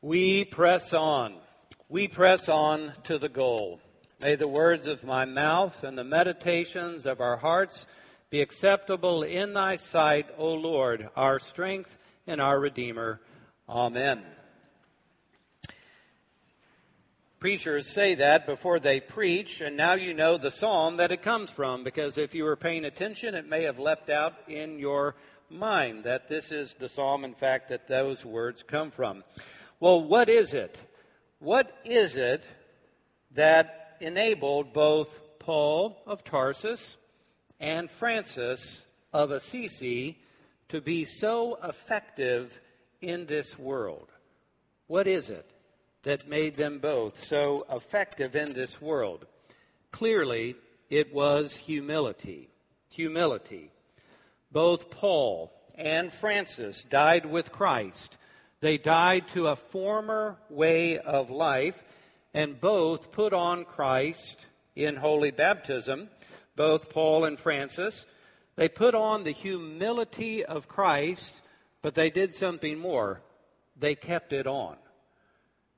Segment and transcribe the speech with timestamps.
[0.00, 1.34] We press on.
[1.88, 3.80] We press on to the goal.
[4.20, 7.84] May the words of my mouth and the meditations of our hearts
[8.30, 11.96] be acceptable in thy sight, O Lord, our strength
[12.28, 13.20] and our Redeemer.
[13.68, 14.22] Amen.
[17.40, 21.50] Preachers say that before they preach, and now you know the psalm that it comes
[21.50, 25.16] from, because if you were paying attention, it may have leapt out in your
[25.50, 29.24] mind that this is the psalm, in fact, that those words come from.
[29.80, 30.76] Well, what is it?
[31.38, 32.44] What is it
[33.32, 36.96] that enabled both Paul of Tarsus
[37.60, 40.18] and Francis of Assisi
[40.68, 42.60] to be so effective
[43.00, 44.08] in this world?
[44.88, 45.48] What is it
[46.02, 49.26] that made them both so effective in this world?
[49.92, 50.56] Clearly,
[50.90, 52.48] it was humility.
[52.90, 53.70] Humility.
[54.50, 58.16] Both Paul and Francis died with Christ
[58.60, 61.82] they died to a former way of life,
[62.34, 66.08] and both put on Christ in holy baptism,
[66.56, 68.04] both Paul and Francis.
[68.56, 71.40] They put on the humility of Christ,
[71.82, 73.20] but they did something more.
[73.78, 74.76] They kept it on.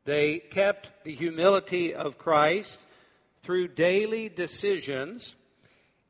[0.04, 2.80] They kept the humility of Christ
[3.42, 5.36] through daily decisions.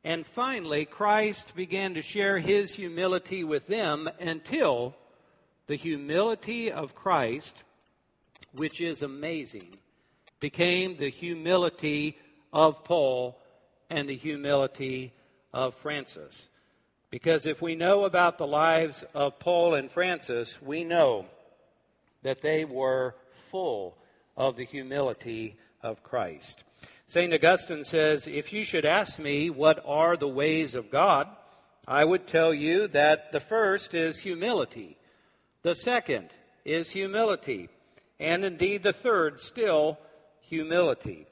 [0.03, 4.95] And finally, Christ began to share his humility with them until
[5.71, 7.63] the humility of Christ,
[8.51, 9.73] which is amazing,
[10.41, 12.17] became the humility
[12.51, 13.39] of Paul
[13.89, 15.13] and the humility
[15.53, 16.49] of Francis.
[17.09, 21.27] Because if we know about the lives of Paul and Francis, we know
[22.21, 23.95] that they were full
[24.35, 26.65] of the humility of Christ.
[27.07, 27.33] St.
[27.33, 31.29] Augustine says, If you should ask me what are the ways of God,
[31.87, 34.97] I would tell you that the first is humility.
[35.63, 36.29] The second
[36.65, 37.69] is humility.
[38.19, 39.99] And indeed, the third, still
[40.41, 41.27] humility.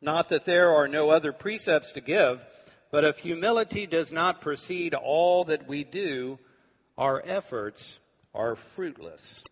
[0.00, 2.44] Not that there are no other precepts to give,
[2.90, 6.38] but if humility does not precede all that we do,
[6.96, 7.98] our efforts
[8.34, 9.42] are fruitless.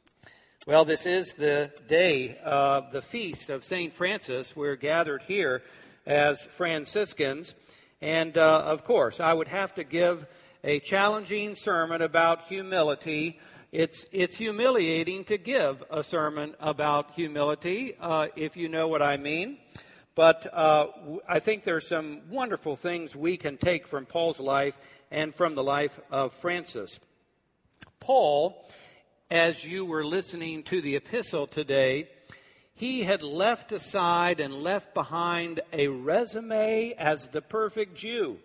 [0.67, 3.93] Well, this is the day of the feast of St.
[3.93, 4.57] Francis.
[4.57, 5.63] We're gathered here
[6.07, 7.55] as Franciscans.
[8.01, 10.27] And uh, of course, I would have to give
[10.65, 13.39] a challenging sermon about humility
[13.73, 19.17] it's, it's humiliating to give a sermon about humility, uh, if you know what I
[19.17, 19.59] mean.
[20.15, 20.87] But uh,
[21.29, 24.79] I think there's some wonderful things we can take from Paul's life
[25.11, 26.99] and from the life of Francis.
[28.01, 28.67] Paul,
[29.31, 32.09] as you were listening to the epistle today,
[32.75, 38.39] he had left aside and left behind a resume as the perfect Jew.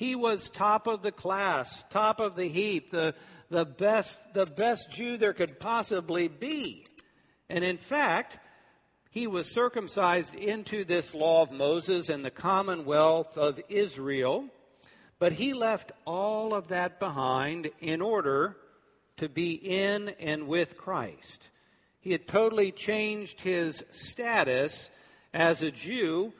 [0.00, 3.14] He was top of the class, top of the heap, the,
[3.50, 6.86] the best, the best Jew there could possibly be.
[7.50, 8.38] And in fact,
[9.10, 14.46] he was circumcised into this law of Moses and the commonwealth of Israel,
[15.18, 18.56] but he left all of that behind in order
[19.18, 21.46] to be in and with Christ.
[22.00, 24.88] He had totally changed his status
[25.34, 26.32] as a Jew,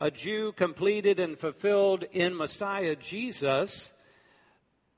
[0.00, 3.90] a Jew completed and fulfilled in Messiah Jesus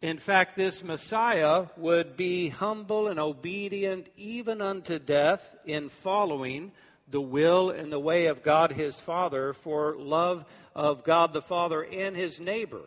[0.03, 6.73] in fact, this Messiah would be humble and obedient even unto death in following
[7.09, 11.85] the will and the way of God his Father for love of God the Father
[11.85, 12.83] and his neighbor.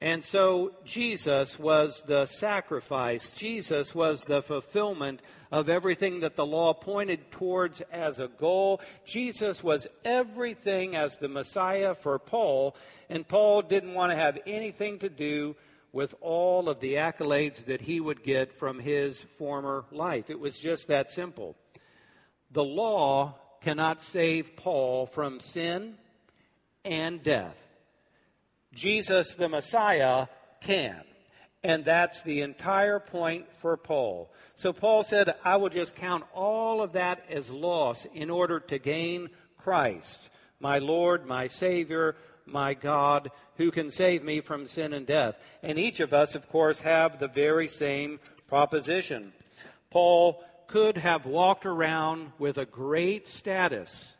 [0.00, 3.30] And so Jesus was the sacrifice.
[3.30, 8.80] Jesus was the fulfillment of everything that the law pointed towards as a goal.
[9.06, 12.76] Jesus was everything as the Messiah for Paul,
[13.08, 15.56] and Paul didn't want to have anything to do
[15.92, 20.28] with all of the accolades that he would get from his former life.
[20.28, 21.56] It was just that simple.
[22.50, 25.94] The law cannot save Paul from sin
[26.84, 27.65] and death.
[28.76, 30.28] Jesus, the Messiah,
[30.60, 31.02] can.
[31.64, 34.30] And that's the entire point for Paul.
[34.54, 38.78] So Paul said, I will just count all of that as loss in order to
[38.78, 40.28] gain Christ,
[40.60, 42.14] my Lord, my Savior,
[42.46, 45.36] my God who can save me from sin and death.
[45.62, 49.32] And each of us, of course, have the very same proposition.
[49.90, 54.12] Paul could have walked around with a great status,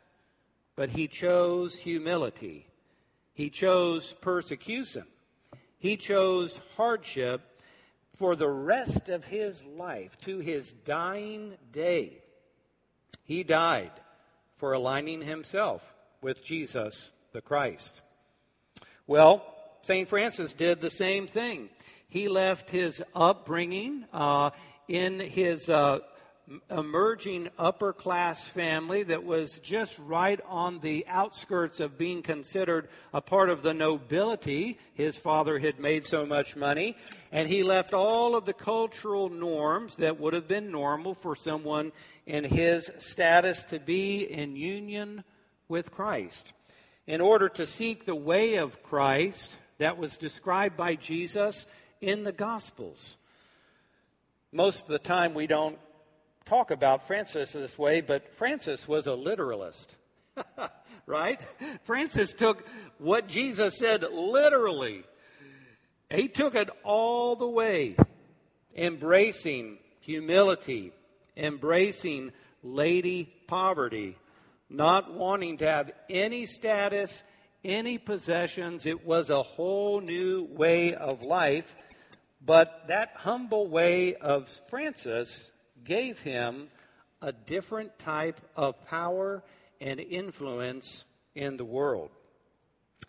[0.75, 2.66] but he chose humility.
[3.37, 5.03] He chose persecution.
[5.77, 7.61] He chose hardship
[8.17, 12.23] for the rest of his life to his dying day.
[13.23, 13.91] He died
[14.55, 18.01] for aligning himself with Jesus the Christ.
[19.05, 19.45] Well,
[19.83, 20.07] St.
[20.07, 21.69] Francis did the same thing.
[22.09, 24.49] He left his upbringing uh,
[24.87, 25.99] in his uh,
[26.69, 33.21] emerging upper class family that was just right on the outskirts of being considered a
[33.21, 34.79] part of the nobility.
[34.93, 36.95] His father had made so much money,
[37.31, 41.91] and he left all of the cultural norms that would have been normal for someone
[42.25, 45.23] in his status to be in union
[45.67, 46.53] with Christ.
[47.07, 51.65] In order to seek the way of Christ that was described by Jesus
[51.99, 53.15] in the Gospels.
[54.51, 55.77] Most of the time, we don't
[56.47, 59.95] talk about Francis this way, but Francis was a literalist.
[61.05, 61.39] right?
[61.83, 62.65] Francis took
[62.97, 65.03] what Jesus said literally.
[66.09, 67.97] He took it all the way,
[68.75, 70.93] embracing humility,
[71.35, 72.31] embracing
[72.63, 74.17] lady poverty,
[74.69, 77.23] not wanting to have any status,
[77.63, 78.85] any possessions.
[78.85, 81.75] It was a whole new way of life.
[82.45, 85.49] But that humble way of Francis
[85.87, 86.67] gave him
[87.21, 89.41] a different type of power
[89.81, 92.11] and influence in the world.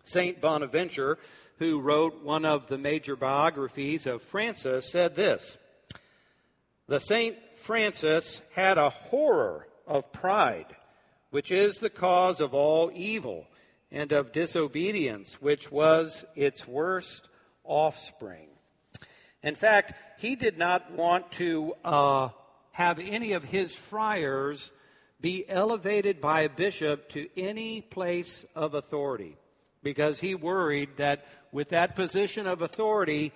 [0.04, 0.40] St.
[0.40, 1.18] Bonaventure,
[1.58, 5.58] who wrote one of the major biographies of Francis, said this
[6.86, 7.36] The St.
[7.56, 10.76] Francis had a horror of pride,
[11.30, 13.46] which is the cause of all evil,
[13.90, 17.28] and of disobedience, which was its worst
[17.64, 18.48] offspring.
[19.42, 22.28] In fact, he did not want to uh,
[22.78, 24.70] have any of his friars
[25.20, 29.36] be elevated by a bishop to any place of authority
[29.82, 33.32] because he worried that with that position of authority,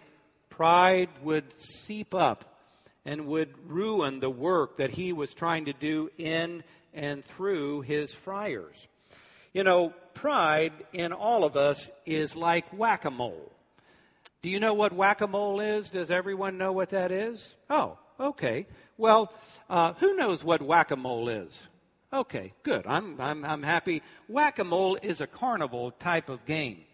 [0.48, 2.56] pride would seep up
[3.04, 6.62] and would ruin the work that he was trying to do in
[6.94, 8.86] and through his friars.
[9.52, 13.50] You know, pride in all of us is like whack a mole.
[14.40, 15.90] Do you know what whack a mole is?
[15.90, 17.48] Does everyone know what that is?
[17.68, 18.66] Oh, Okay.
[18.96, 19.32] Well,
[19.68, 21.66] uh, who knows what whack a mole is?
[22.12, 22.86] Okay, good.
[22.86, 24.00] I'm, I'm, I'm happy.
[24.28, 26.84] Whack a mole is a carnival type of game.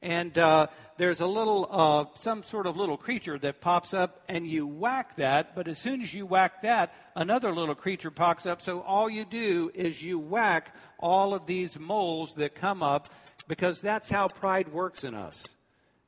[0.00, 4.44] And uh, there's a little, uh, some sort of little creature that pops up, and
[4.44, 8.60] you whack that, but as soon as you whack that, another little creature pops up.
[8.60, 13.08] So all you do is you whack all of these moles that come up,
[13.46, 15.44] because that's how pride works in us.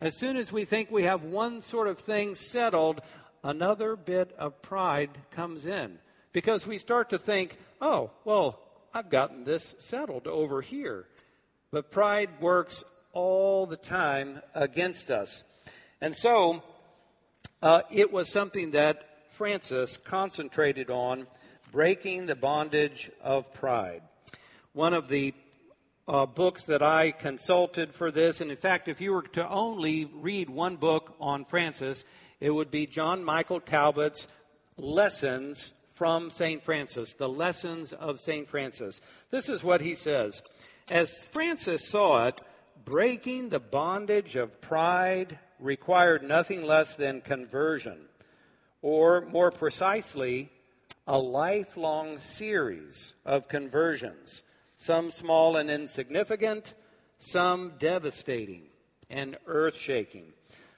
[0.00, 3.00] As soon as we think we have one sort of thing settled,
[3.44, 5.98] another bit of pride comes in
[6.32, 8.58] because we start to think, oh, well,
[8.92, 11.06] I've gotten this settled over here.
[11.70, 12.82] But pride works
[13.12, 15.44] all the time against us.
[16.00, 16.62] And so
[17.62, 21.26] uh, it was something that Francis concentrated on
[21.70, 24.02] breaking the bondage of pride.
[24.72, 25.34] One of the
[26.06, 30.04] uh, books that I consulted for this, and in fact, if you were to only
[30.04, 32.04] read one book on Francis,
[32.44, 34.28] it would be John Michael Talbot's
[34.76, 36.62] Lessons from St.
[36.62, 38.46] Francis, the Lessons of St.
[38.46, 39.00] Francis.
[39.30, 40.42] This is what he says.
[40.90, 42.42] As Francis saw it,
[42.84, 47.96] breaking the bondage of pride required nothing less than conversion,
[48.82, 50.50] or more precisely,
[51.06, 54.42] a lifelong series of conversions,
[54.76, 56.74] some small and insignificant,
[57.18, 58.64] some devastating
[59.08, 60.34] and earth shaking.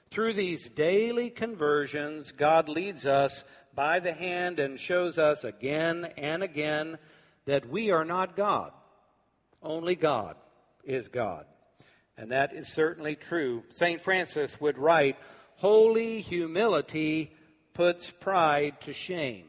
[0.09, 3.43] Through these daily conversions, God leads us
[3.75, 6.97] by the hand and shows us again and again
[7.45, 8.71] that we are not God.
[9.61, 10.35] Only God
[10.83, 11.45] is God.
[12.17, 13.63] And that is certainly true.
[13.69, 14.01] St.
[14.01, 15.17] Francis would write,
[15.57, 17.31] Holy humility
[17.73, 19.45] puts pride to shame.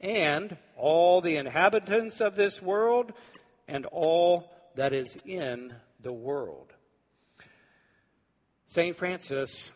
[0.00, 3.12] And all the inhabitants of this world
[3.66, 6.72] and all that is in the world.
[8.66, 8.94] St.
[8.94, 9.70] Francis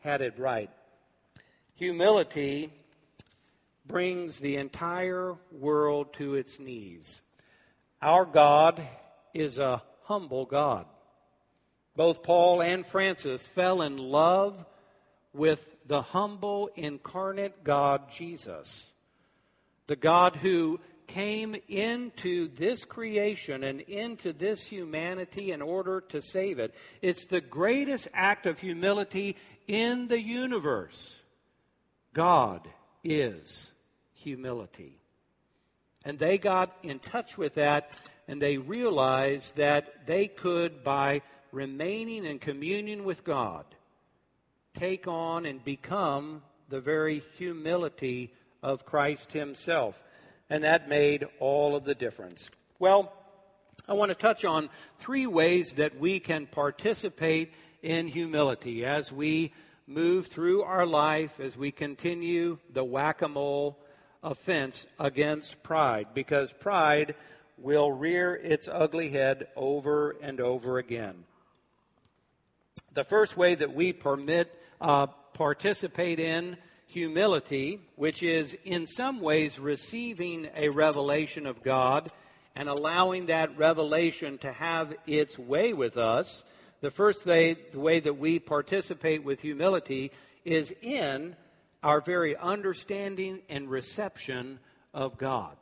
[0.00, 0.70] had it right.
[1.74, 2.72] Humility
[3.86, 7.20] brings the entire world to its knees.
[8.02, 8.86] Our God
[9.34, 10.86] is a humble God.
[11.96, 14.64] Both Paul and Francis fell in love
[15.32, 18.86] with the humble incarnate God, Jesus.
[19.86, 26.58] The God who came into this creation and into this humanity in order to save
[26.58, 26.74] it.
[27.02, 29.36] It's the greatest act of humility
[29.68, 31.14] in the universe.
[32.14, 32.66] God
[33.04, 33.70] is
[34.14, 34.98] humility.
[36.04, 37.92] And they got in touch with that
[38.26, 41.22] and they realized that they could, by
[41.52, 43.64] remaining in communion with God,
[44.74, 48.32] take on and become the very humility
[48.62, 50.02] of Christ Himself
[50.50, 52.50] and that made all of the difference.
[52.78, 53.12] Well,
[53.86, 59.52] I want to touch on three ways that we can participate in humility as we
[59.86, 63.78] move through our life, as we continue the whack a mole
[64.22, 67.14] offense against pride because pride
[67.56, 71.24] will rear its ugly head over and over again.
[72.94, 76.56] The first way that we permit, uh, participate in
[76.86, 82.10] humility, which is in some ways receiving a revelation of God
[82.56, 86.42] and allowing that revelation to have its way with us,
[86.80, 90.12] the first way, the way that we participate with humility
[90.44, 91.36] is in
[91.82, 94.58] our very understanding and reception
[94.94, 95.56] of God.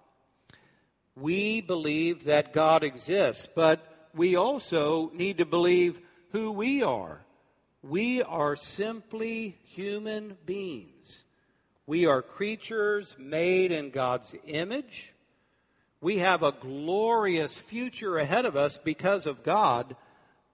[1.16, 6.00] We believe that God exists, but we also need to believe
[6.32, 7.20] who we are.
[7.82, 11.22] We are simply human beings.
[11.86, 15.12] We are creatures made in God's image.
[16.00, 19.96] We have a glorious future ahead of us because of God,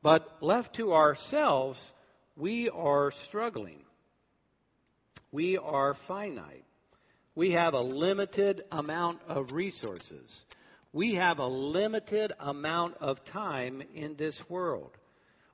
[0.02, 1.92] but left to ourselves,
[2.36, 3.82] we are struggling.
[5.30, 6.64] We are finite.
[7.34, 10.44] We have a limited amount of resources.
[10.92, 14.90] We have a limited amount of time in this world.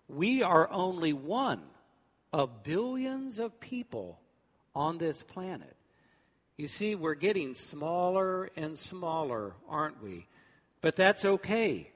[0.09, 1.62] We are only one
[2.33, 4.19] of billions of people
[4.75, 5.76] on this planet.
[6.57, 10.26] You see, we're getting smaller and smaller, aren't we?
[10.81, 11.93] But that's okay.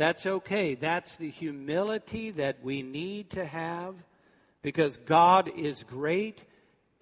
[0.00, 0.76] That's okay.
[0.76, 3.94] That's the humility that we need to have
[4.62, 6.40] because God is great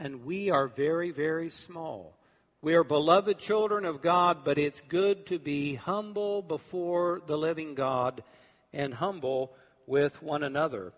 [0.01, 2.17] and we are very, very small.
[2.61, 7.77] We are beloved children of God, but it's good to be humble before the living
[7.77, 8.25] God
[8.73, 9.53] and humble
[9.87, 10.93] with one another.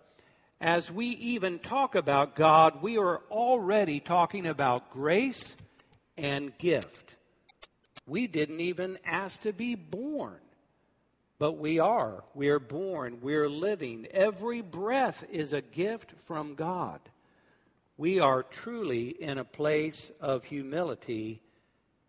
[0.59, 5.55] As we even talk about God, we are already talking about grace
[6.17, 7.15] and gift.
[8.07, 10.39] We didn't even ask to be born,
[11.41, 12.23] but we are.
[12.35, 13.21] We are born.
[13.23, 14.07] We are living.
[14.11, 17.01] Every breath is a gift from God.
[17.97, 21.41] We are truly in a place of humility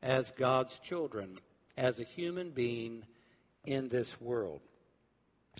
[0.04, 1.38] as God's children,
[1.78, 3.04] as a human being
[3.64, 4.60] in this world.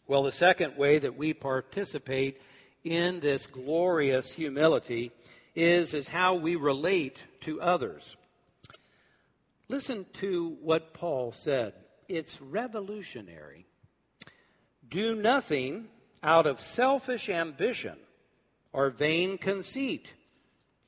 [0.06, 2.42] Well, the second way that we participate
[2.84, 5.14] in this glorious humility
[5.56, 8.18] is, is how we relate to others.
[9.70, 11.74] Listen to what Paul said.
[12.12, 13.66] It's revolutionary.
[14.86, 15.88] Do nothing
[16.22, 17.96] out of selfish ambition
[18.74, 20.12] or vain conceit,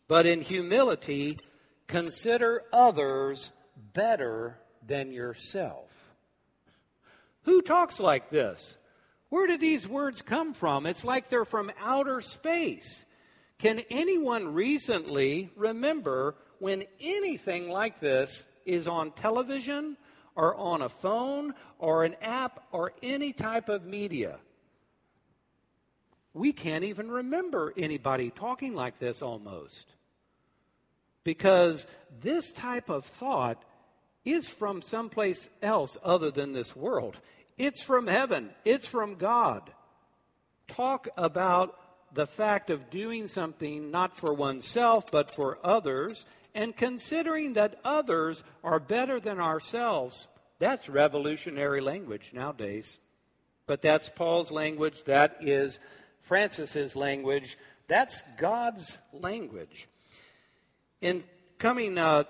[0.10, 1.40] but in humility
[1.88, 3.52] consider others
[3.94, 5.90] better than yourself.
[7.44, 8.76] Who talks like this?
[9.30, 10.86] Where do these words come from?
[10.86, 13.06] It's like they're from outer space.
[13.60, 19.96] Can anyone recently remember when anything like this is on television
[20.36, 24.38] or on a phone or an app or any type of media?
[26.34, 29.86] We can't even remember anybody talking like this almost
[31.24, 31.86] because
[32.22, 33.64] this type of thought
[34.26, 37.18] is from someplace else other than this world.
[37.58, 39.70] It's from heaven, it's from God.
[40.68, 41.78] Talk about
[42.14, 46.26] the fact of doing something not for oneself but for others
[46.56, 50.28] and considering that others are better than ourselves.
[50.60, 52.98] That's revolutionary language nowadays.
[53.66, 55.04] But that's Paul's language.
[55.06, 55.80] That is
[56.22, 57.58] Francis's language.
[57.88, 59.88] That's God's language.
[61.02, 61.24] In
[61.58, 62.24] coming uh,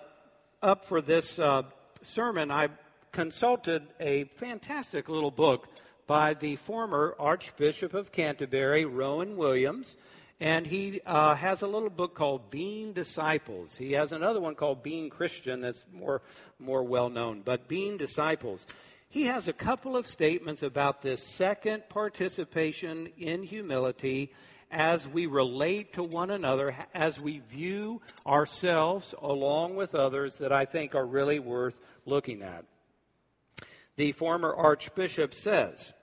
[0.62, 1.64] up for this uh,
[2.02, 2.70] sermon, I
[3.12, 5.68] consulted a fantastic little book
[6.08, 9.96] by the former Archbishop of Canterbury, Rowan Williams.
[10.44, 13.78] And he uh, has a little book called Being Disciples.
[13.78, 16.22] He has another one called Being Christian that's more,
[16.60, 17.44] more well known.
[17.46, 18.68] But Being Disciples.
[19.08, 24.34] He has a couple of statements about this second participation in humility
[24.70, 30.66] as we relate to one another, as we view ourselves along with others that I
[30.66, 32.66] think are really worth looking at.
[33.96, 35.94] The former archbishop says,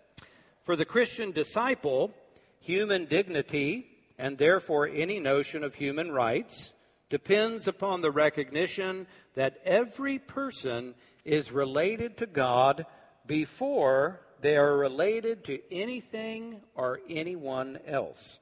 [0.65, 2.15] For the Christian disciple,
[2.61, 3.90] human dignity,
[4.21, 6.73] and therefore any notion of human rights,
[7.09, 12.85] depends upon the recognition that every person is related to God
[13.27, 18.39] before they are related to anything or anyone else.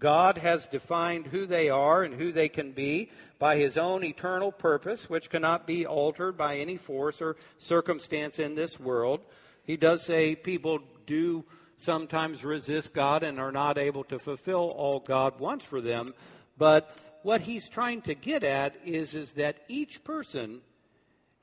[0.00, 4.50] God has defined who they are and who they can be by his own eternal
[4.50, 9.20] purpose, which cannot be altered by any force or circumstance in this world.
[9.64, 11.44] He does say people do
[11.76, 16.14] sometimes resist God and are not able to fulfill all God wants for them.
[16.58, 20.60] But what he's trying to get at is, is that each person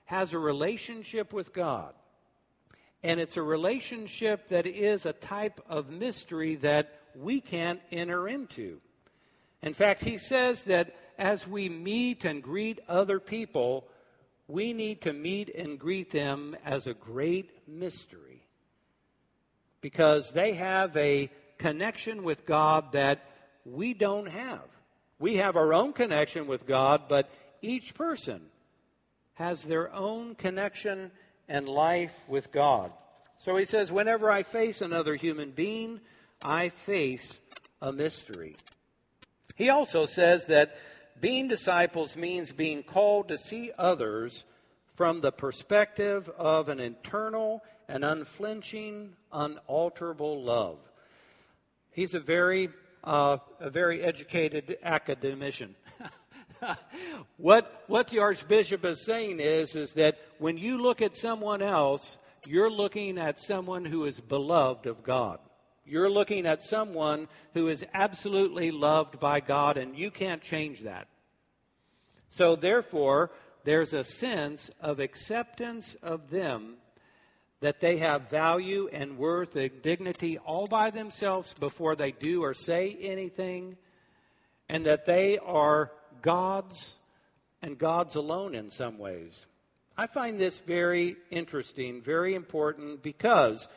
[0.06, 1.94] has a relationship with God.
[3.04, 8.80] And it's a relationship that is a type of mystery that we can't enter into.
[9.62, 13.88] In fact, he says that as we meet and greet other people,
[14.48, 18.39] we need to meet and greet them as a great mystery
[19.82, 23.20] because they have a connection with God that
[23.66, 24.64] we don't have.
[25.20, 27.30] We have our own connection with God, but
[27.62, 28.42] each person
[29.34, 31.12] has their own connection
[31.48, 32.92] and life with God.
[33.40, 36.02] So he says, whenever I face another human being,
[36.44, 37.40] I face
[37.82, 38.56] a mystery.
[39.56, 40.78] He also says that
[41.20, 44.44] being disciples means being called to see others
[44.96, 50.78] from the perspective of an internal and unflinching, unalterable love.
[51.92, 52.70] He's a very,
[53.04, 55.76] uh, a very educated academician.
[57.38, 62.18] what, what the Archbishop is saying is, is that when you look at someone else,
[62.48, 65.40] you're looking at someone who is beloved of God.
[65.84, 71.08] You're looking at someone who is absolutely loved by God, and you can't change that.
[72.30, 73.32] So, therefore,
[73.64, 76.76] there's a sense of acceptance of them
[77.62, 82.54] that they have value and worth and dignity all by themselves before they do or
[82.54, 83.76] say anything,
[84.70, 86.96] and that they are God's
[87.62, 89.46] and God's alone in some ways.
[89.98, 93.68] I find this very interesting, very important, because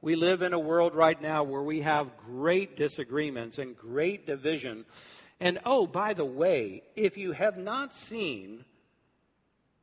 [0.00, 4.84] we live in a world right now where we have great disagreements and great division.
[5.38, 8.64] And oh, by the way, if you have not seen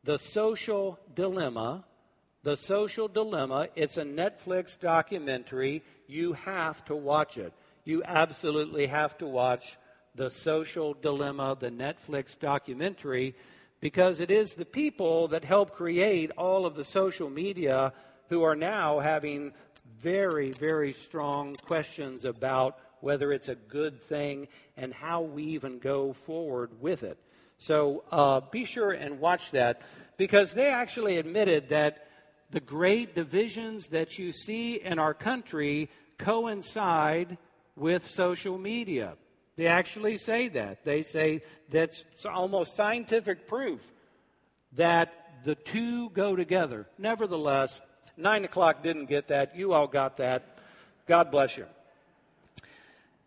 [0.04, 1.86] The Social Dilemma,
[2.46, 5.82] The Social Dilemma, it's a Netflix documentary.
[6.06, 7.52] You have to watch it.
[7.86, 9.78] You absolutely have to watch
[10.14, 13.34] The Social Dilemma, the Netflix documentary
[13.80, 17.94] because it is the people that help create all of the social media
[18.30, 19.52] who are now having
[20.00, 24.48] very, very strong questions about whether it's a good thing
[24.78, 27.18] and how we even go forward with it.
[27.58, 29.82] So uh, be sure and watch that
[30.18, 32.05] because they actually admitted that
[32.56, 37.38] the great divisions that you see in our country coincide
[37.76, 39.16] with social media.
[39.58, 40.86] They actually say that.
[40.86, 43.92] They say that's almost scientific proof
[44.72, 46.88] that the two go together.
[46.98, 47.82] Nevertheless,
[48.16, 49.58] nine o'clock didn't get that.
[49.58, 50.58] You all got that.
[51.08, 51.66] God bless you.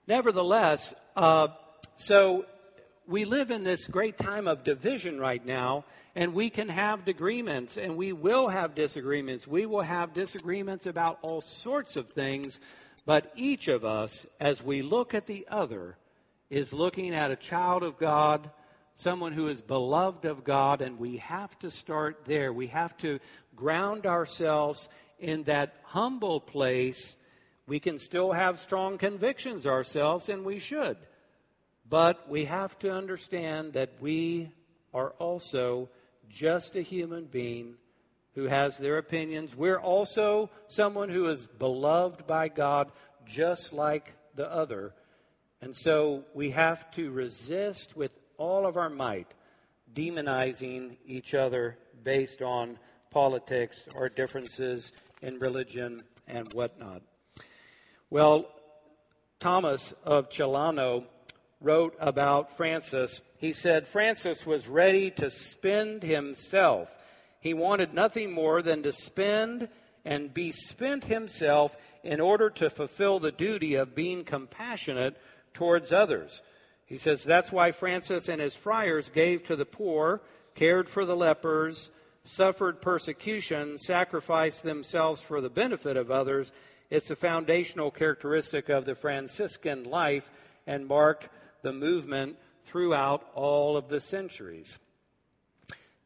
[0.07, 1.49] Nevertheless, uh,
[1.97, 2.47] so
[3.09, 7.79] we live in this great time of division right now, and we can have disagreements,
[7.79, 9.47] and we will have disagreements.
[9.47, 12.61] We will have disagreements about all sorts of things,
[13.07, 15.97] but each of us, as we look at the other,
[16.51, 18.51] is looking at a child of God,
[18.97, 22.53] someone who is beloved of God, and we have to start there.
[22.53, 23.21] We have to
[23.57, 24.87] ground ourselves
[25.19, 27.17] in that humble place.
[27.67, 30.99] We can still have strong convictions ourselves, and we should.
[31.89, 34.51] But we have to understand that we
[34.93, 35.89] are also
[36.29, 37.75] just a human being
[38.35, 39.57] who has their opinions.
[39.57, 42.93] We're also someone who is beloved by God,
[43.25, 44.93] just like the other.
[45.61, 49.35] And so we have to resist with all of our might
[49.95, 52.79] demonizing each other based on
[53.11, 57.03] politics or differences in religion and whatnot.
[58.11, 58.49] Well,
[59.41, 61.05] Thomas of Celano
[61.61, 63.21] wrote about Francis.
[63.39, 66.95] He said Francis was ready to spend himself.
[67.41, 69.69] He wanted nothing more than to spend
[70.05, 75.17] and be spent himself in order to fulfill the duty of being compassionate
[75.53, 76.43] towards others.
[76.87, 80.23] He says that's why Francis and his friars gave to the poor,
[80.55, 81.91] cared for the lepers,
[82.25, 86.53] suffered persecution, sacrificed themselves for the benefit of others.
[86.91, 90.31] It's a foundational characteristic of the Franciscan life
[90.67, 91.29] and marked
[91.63, 94.79] the movement throughout all of the centuries.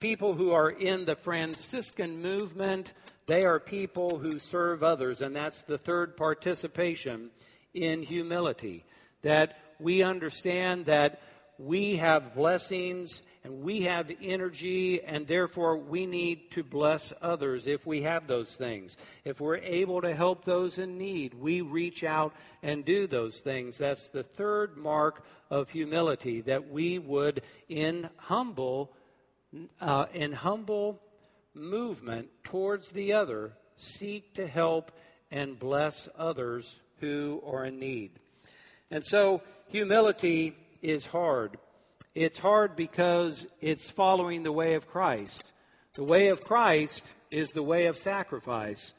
[0.01, 2.93] People who are in the Franciscan movement,
[3.27, 7.31] they are people who serve others, and that's the third participation
[7.75, 8.85] in humility
[9.23, 11.21] that we understand that
[11.59, 17.85] we have blessings and we have energy, and therefore we need to bless others if
[17.85, 18.97] we have those things.
[19.25, 23.79] If we're able to help those in need, we reach out and do those things.
[23.79, 28.93] That's the third mark of humility that we would, in humble,
[29.81, 31.01] uh, in humble
[31.53, 34.93] movement towards the other, seek to help
[35.33, 38.13] and bless others who are in need.
[38.89, 41.59] And so humility is hard.
[42.15, 45.53] It's hard because it's following the way of Christ.
[45.95, 48.93] The way of Christ is the way of sacrifice.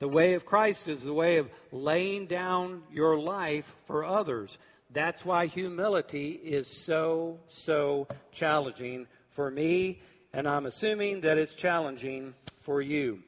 [0.00, 4.58] The way of Christ is the way of laying down your life for others.
[4.90, 10.00] That's why humility is so, so challenging for me
[10.32, 13.22] and I'm assuming that it's challenging for you.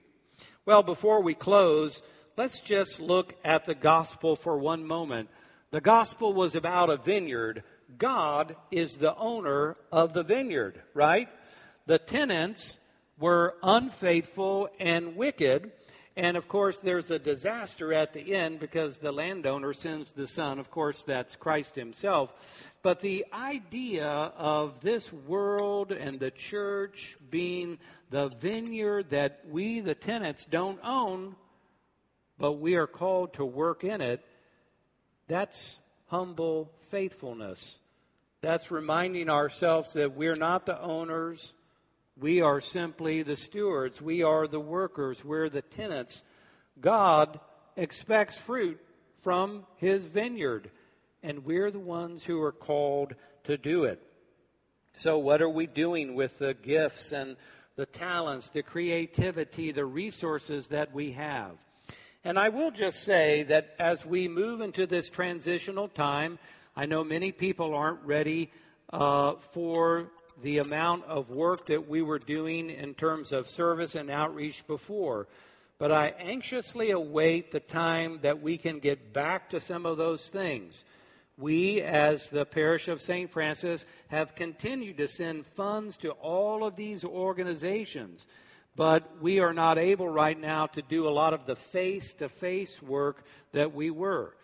[0.66, 2.02] Well, before we close,
[2.36, 5.30] let's just look at the gospel for one moment.
[5.70, 7.62] The gospel was about a vineyard.
[8.00, 11.28] God is the owner of the vineyard, right?
[11.86, 12.78] The tenants
[13.18, 15.70] were unfaithful and wicked.
[16.16, 20.58] And of course, there's a disaster at the end because the landowner sends the son.
[20.58, 22.32] Of course, that's Christ himself.
[22.82, 29.94] But the idea of this world and the church being the vineyard that we, the
[29.94, 31.36] tenants, don't own,
[32.38, 34.24] but we are called to work in it,
[35.28, 37.76] that's humble faithfulness.
[38.42, 41.52] That's reminding ourselves that we're not the owners,
[42.20, 44.02] we are simply the stewards.
[44.02, 45.24] We are the workers.
[45.24, 46.22] We're the tenants.
[46.78, 47.40] God
[47.76, 48.78] expects fruit
[49.22, 50.70] from his vineyard,
[51.22, 54.02] and we're the ones who are called to do it.
[54.92, 57.36] So, what are we doing with the gifts and
[57.76, 61.52] the talents, the creativity, the resources that we have?
[62.22, 66.38] And I will just say that as we move into this transitional time,
[66.76, 68.50] I know many people aren't ready
[68.92, 70.10] uh, for
[70.42, 75.28] the amount of work that we were doing in terms of service and outreach before.
[75.78, 80.28] But I anxiously await the time that we can get back to some of those
[80.28, 80.84] things.
[81.38, 83.30] We, as the parish of St.
[83.30, 88.26] Francis, have continued to send funds to all of these organizations,
[88.76, 92.28] but we are not able right now to do a lot of the face to
[92.28, 94.34] face work that we were.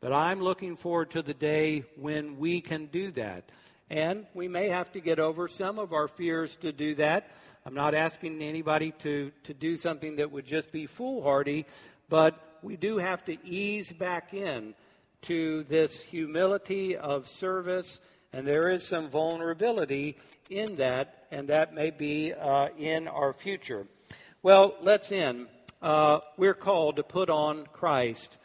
[0.00, 3.44] But I'm looking forward to the day when we can do that.
[3.90, 7.30] And we may have to get over some of our fears to do that.
[7.66, 11.66] I'm not asking anybody to, to do something that would just be foolhardy,
[12.08, 14.74] but we do have to ease back in
[15.22, 18.00] to this humility of service,
[18.32, 20.16] and there is some vulnerability
[20.48, 23.86] in that, and that may be uh, in our future.
[24.42, 25.48] Well, let's end.
[25.82, 28.38] Uh, we're called to put on Christ,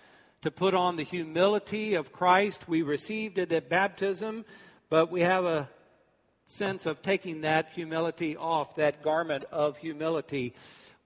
[0.46, 2.68] to put on the humility of Christ.
[2.68, 4.46] We received it at baptism.
[4.92, 5.68] But we have a
[6.46, 10.54] sense of taking that humility off, that garment of humility.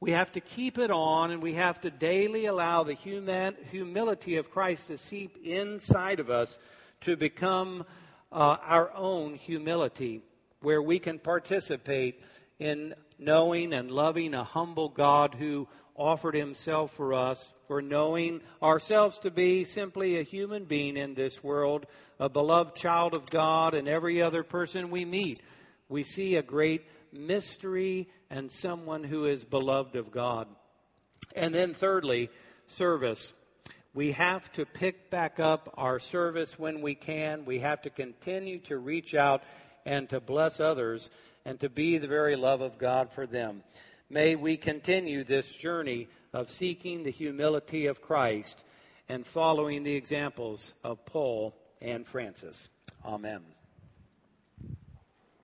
[0.02, 4.36] We have to keep it on and we have to daily allow the human, humility
[4.36, 6.60] of Christ to seep inside of us
[7.02, 7.86] to become
[8.34, 10.22] uh, our own humility,
[10.62, 12.24] where we can participate
[12.60, 19.20] in knowing and loving a humble God who offered himself for us, for knowing ourselves
[19.20, 21.86] to be simply a human being in this world,
[22.20, 25.42] a beloved child of God, and every other person we meet.
[25.90, 30.48] We see a great mystery and someone who is beloved of God.
[31.36, 32.30] And then, thirdly,
[32.68, 33.34] service.
[33.94, 37.44] We have to pick back up our service when we can.
[37.44, 39.44] We have to continue to reach out
[39.86, 41.10] and to bless others
[41.46, 43.64] and to be the very love of God for them.
[44.10, 48.64] May we continue this journey of seeking the humility of Christ
[49.08, 52.70] and following the examples of Paul and Francis.
[53.06, 53.42] Amen.